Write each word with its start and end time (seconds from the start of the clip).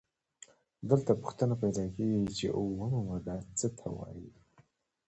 دلته 0.89 1.11
پوښتنه 1.21 1.53
پیدا 1.61 1.83
کیږي 1.95 2.31
چې 2.37 2.45
اومه 2.57 2.87
ماده 3.07 3.35
څه 3.57 3.67
ته 3.77 3.87
وايي؟ 3.97 4.29